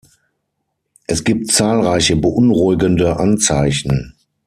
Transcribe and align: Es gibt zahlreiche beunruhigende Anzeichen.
Es 1.05 1.23
gibt 1.23 1.51
zahlreiche 1.51 2.15
beunruhigende 2.15 3.17
Anzeichen. 3.19 4.15